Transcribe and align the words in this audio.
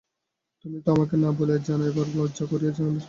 তুমি 0.65 0.77
তো 0.81 0.89
আমাকে 0.91 1.15
না 1.17 1.29
বলিয়া 1.31 1.57
জানাইবার, 1.57 2.07
লজ্জা 2.15 2.45
করিয়া 2.45 2.71
জানাইবার, 2.71 2.77
সময় 2.77 2.77
দাও 2.79 2.91
নাই। 2.91 2.99